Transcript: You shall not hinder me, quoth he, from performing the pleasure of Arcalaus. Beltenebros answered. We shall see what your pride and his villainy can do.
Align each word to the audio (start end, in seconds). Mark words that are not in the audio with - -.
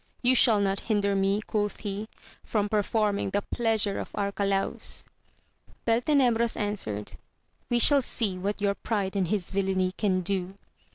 You 0.23 0.33
shall 0.33 0.59
not 0.59 0.79
hinder 0.89 1.15
me, 1.15 1.41
quoth 1.43 1.81
he, 1.81 2.07
from 2.43 2.69
performing 2.69 3.29
the 3.29 3.43
pleasure 3.43 3.99
of 3.99 4.11
Arcalaus. 4.15 5.03
Beltenebros 5.85 6.57
answered. 6.57 7.11
We 7.69 7.77
shall 7.77 8.01
see 8.01 8.35
what 8.35 8.61
your 8.61 8.73
pride 8.73 9.15
and 9.15 9.27
his 9.27 9.51
villainy 9.51 9.91
can 9.91 10.21
do. 10.21 10.55